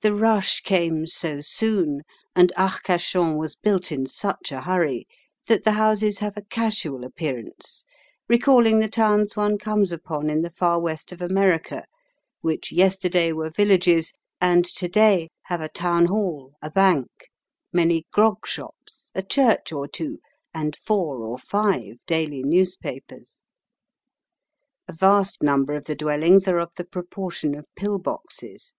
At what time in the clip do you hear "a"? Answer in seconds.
4.50-4.62, 6.36-6.42, 15.60-15.68, 16.60-16.68, 19.14-19.22, 24.88-24.92